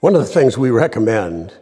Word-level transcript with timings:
One 0.00 0.14
of 0.14 0.22
the 0.22 0.26
things 0.26 0.56
we 0.56 0.70
recommend 0.70 1.52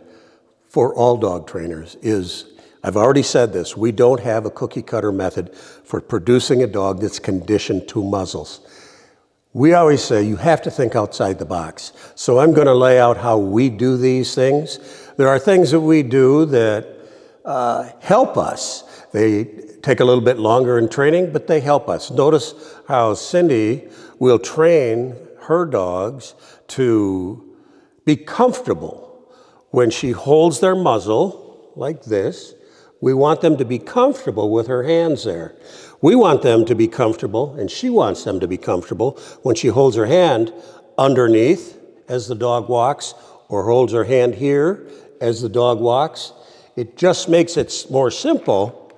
for 0.69 0.95
all 0.95 1.17
dog 1.17 1.48
trainers 1.48 1.96
is 2.03 2.45
I've 2.85 2.96
already 2.96 3.24
said 3.24 3.53
this 3.53 3.76
we 3.76 3.90
don't 3.90 4.21
have 4.21 4.46
a 4.46 4.51
cookie 4.51 4.83
cutter 4.83 5.11
method 5.11 5.56
for 5.56 6.01
producing 6.01 6.62
a 6.62 6.69
dog 6.69 7.01
that's 7.01 7.19
conditioned 7.19 7.88
to 7.88 8.04
muzzles. 8.04 8.61
We 9.54 9.72
always 9.74 10.04
say 10.04 10.22
you 10.22 10.37
have 10.37 10.62
to 10.62 10.71
think 10.71 10.94
outside 10.94 11.40
the 11.40 11.47
box. 11.47 11.93
So 12.15 12.38
I'm 12.38 12.53
going 12.53 12.69
to 12.69 12.74
lay 12.74 13.01
out 13.01 13.16
how 13.16 13.38
we 13.38 13.71
do 13.71 13.97
these 13.97 14.37
things. 14.37 14.79
There 15.16 15.26
are 15.26 15.40
things 15.40 15.72
that 15.72 15.80
we 15.80 16.05
do 16.05 16.45
that 16.45 16.87
uh, 17.45 17.91
help 17.98 18.37
us. 18.37 18.84
They 19.11 19.47
take 19.83 19.98
a 19.98 20.05
little 20.05 20.23
bit 20.23 20.39
longer 20.39 20.79
in 20.79 20.89
training, 20.89 21.33
but 21.33 21.48
they 21.48 21.59
help 21.59 21.89
us. 21.89 22.12
Notice 22.12 22.55
how 22.87 23.15
Cindy 23.15 23.89
will 24.20 24.39
train 24.39 25.16
her 25.41 25.65
dogs 25.65 26.37
to 26.69 27.48
be 28.09 28.17
comfortable 28.17 29.29
when 29.71 29.91
she 29.91 30.12
holds 30.12 30.61
their 30.61 30.75
muzzle 30.75 31.71
like 31.77 32.05
this. 32.05 32.55
We 33.03 33.12
want 33.12 33.43
them 33.43 33.59
to 33.59 33.66
be 33.66 33.79
comfortable 33.79 34.51
with 34.51 34.66
her 34.66 34.83
hands 34.83 35.25
there. 35.25 35.55
We 36.01 36.15
want 36.15 36.41
them 36.41 36.65
to 36.65 36.75
be 36.75 36.89
comfortable, 36.89 37.55
and 37.57 37.71
she 37.71 37.91
wants 37.91 38.25
them 38.25 38.41
to 38.41 38.49
be 38.49 38.57
comfortable 38.57 39.21
when 39.43 39.57
she 39.57 39.69
holds 39.69 39.95
her 39.97 40.07
hand 40.07 40.55
underneath 40.97 41.79
as 42.09 42.29
the 42.29 42.35
dog 42.35 42.71
walks, 42.71 43.13
or 43.51 43.65
holds 43.65 43.93
her 43.93 44.05
hand 44.05 44.37
here 44.37 44.88
as 45.21 45.43
the 45.43 45.51
dog 45.51 45.79
walks. 45.79 46.33
It 46.77 46.97
just 46.97 47.29
makes 47.29 47.59
it 47.59 47.87
more 47.91 48.11
simple 48.11 48.91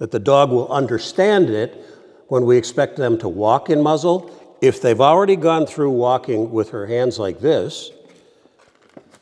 that 0.00 0.10
the 0.10 0.18
dog 0.18 0.50
will 0.50 0.70
understand 0.70 1.48
it 1.48 1.82
when 2.28 2.44
we 2.44 2.58
expect 2.58 2.98
them 2.98 3.16
to 3.20 3.28
walk 3.28 3.70
in 3.70 3.80
muzzle. 3.80 4.30
If 4.60 4.82
they've 4.82 5.00
already 5.00 5.36
gone 5.36 5.66
through 5.66 5.92
walking 5.92 6.50
with 6.50 6.68
her 6.70 6.86
hands 6.86 7.18
like 7.18 7.40
this, 7.40 7.92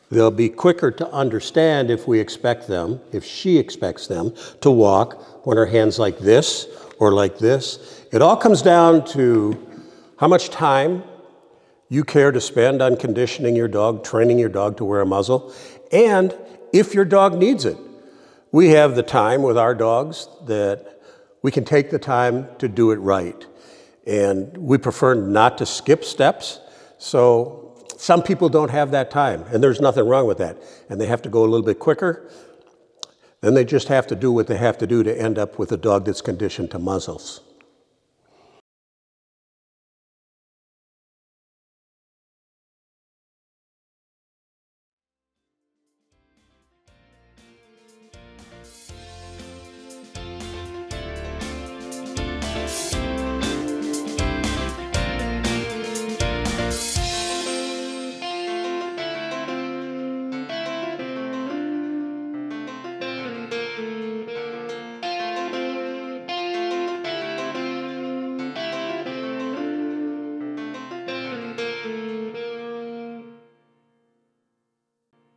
They'll 0.09 0.31
be 0.31 0.49
quicker 0.49 0.89
to 0.91 1.07
understand 1.11 1.91
if 1.91 2.07
we 2.07 2.19
expect 2.19 2.67
them, 2.67 2.99
if 3.11 3.23
she 3.23 3.57
expects 3.57 4.07
them, 4.07 4.33
to 4.61 4.71
walk 4.71 5.45
when 5.45 5.57
her 5.57 5.67
hand's 5.67 5.99
like 5.99 6.19
this 6.19 6.67
or 6.97 7.13
like 7.13 7.37
this. 7.37 8.05
It 8.11 8.21
all 8.21 8.35
comes 8.35 8.61
down 8.61 9.05
to 9.09 9.67
how 10.17 10.27
much 10.27 10.49
time 10.49 11.03
you 11.89 12.03
care 12.03 12.31
to 12.31 12.41
spend 12.41 12.81
on 12.81 12.97
conditioning 12.97 13.55
your 13.55 13.67
dog, 13.67 14.03
training 14.03 14.39
your 14.39 14.49
dog 14.49 14.77
to 14.77 14.85
wear 14.85 15.01
a 15.01 15.05
muzzle, 15.05 15.53
and 15.91 16.35
if 16.73 16.93
your 16.93 17.05
dog 17.05 17.37
needs 17.37 17.65
it. 17.65 17.77
We 18.51 18.69
have 18.69 18.95
the 18.95 19.03
time 19.03 19.43
with 19.43 19.57
our 19.57 19.75
dogs 19.75 20.27
that 20.47 20.99
we 21.41 21.51
can 21.51 21.63
take 21.63 21.91
the 21.91 21.99
time 21.99 22.47
to 22.57 22.67
do 22.67 22.91
it 22.91 22.97
right. 22.97 23.45
And 24.07 24.57
we 24.57 24.79
prefer 24.79 25.13
not 25.13 25.59
to 25.59 25.67
skip 25.67 26.03
steps. 26.03 26.59
So 26.97 27.68
some 27.99 28.23
people 28.23 28.47
don't 28.47 28.71
have 28.71 28.91
that 28.91 29.11
time, 29.11 29.43
and 29.51 29.61
there's 29.61 29.81
nothing 29.81 30.07
wrong 30.07 30.25
with 30.25 30.37
that. 30.37 30.55
And 30.87 31.01
they 31.01 31.05
have 31.07 31.21
to 31.23 31.29
go 31.29 31.41
a 31.41 31.49
little 31.49 31.65
bit 31.65 31.79
quicker. 31.79 32.31
Then 33.41 33.55
they 33.55 33.65
just 33.65 33.89
have 33.89 34.07
to 34.07 34.15
do 34.15 34.31
what 34.31 34.47
they 34.47 34.55
have 34.55 34.77
to 34.77 34.87
do 34.87 35.03
to 35.03 35.21
end 35.21 35.37
up 35.37 35.59
with 35.59 35.73
a 35.73 35.77
dog 35.77 36.05
that's 36.05 36.21
conditioned 36.21 36.71
to 36.71 36.79
muzzles. 36.79 37.41